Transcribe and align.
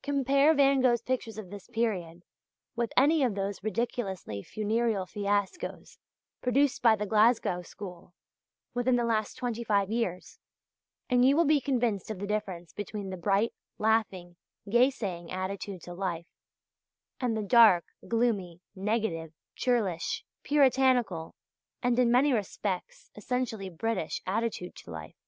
Compare 0.00 0.54
Van 0.54 0.80
Gogh's 0.80 1.02
pictures 1.02 1.36
of 1.36 1.50
this 1.50 1.68
period 1.68 2.22
with 2.74 2.90
any 2.96 3.22
of 3.22 3.34
those 3.34 3.62
ridiculously 3.62 4.42
funereal 4.42 5.04
fiascos 5.04 5.98
produced 6.40 6.80
by 6.80 6.96
the 6.96 7.04
Glasgow 7.04 7.60
school 7.60 8.14
within 8.72 8.96
the 8.96 9.04
last 9.04 9.34
twenty 9.36 9.62
five 9.62 9.90
years, 9.90 10.38
and 11.10 11.22
you 11.22 11.36
will 11.36 11.44
be 11.44 11.60
convinced 11.60 12.10
of 12.10 12.18
the 12.18 12.26
difference 12.26 12.72
between 12.72 13.10
the 13.10 13.18
bright, 13.18 13.52
laughing, 13.76 14.36
yea 14.64 14.88
saying 14.88 15.30
attitude 15.30 15.82
to 15.82 15.92
life, 15.92 16.28
and 17.20 17.36
the 17.36 17.42
dark, 17.42 17.84
gloomy, 18.08 18.62
negative, 18.74 19.34
churlish, 19.54 20.24
Puritanical, 20.44 21.34
and, 21.82 21.98
in 21.98 22.10
many 22.10 22.32
respects, 22.32 23.10
essentially 23.16 23.68
British 23.68 24.22
attitude 24.26 24.74
to 24.76 24.90
life. 24.90 25.18